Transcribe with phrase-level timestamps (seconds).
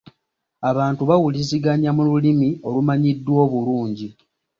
[0.69, 4.07] Abantu bawuliziganya mu lulimi olumanyiddwa obulungi.